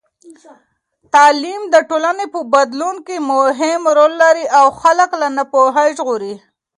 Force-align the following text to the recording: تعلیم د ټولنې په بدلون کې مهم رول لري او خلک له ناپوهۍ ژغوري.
تعلیم 1.13 1.61
د 1.73 1.75
ټولنې 1.89 2.25
په 2.33 2.39
بدلون 2.53 2.95
کې 3.07 3.17
مهم 3.31 3.81
رول 3.97 4.13
لري 4.23 4.45
او 4.59 4.65
خلک 4.81 5.09
له 5.21 5.27
ناپوهۍ 5.37 5.89
ژغوري. 5.97 6.35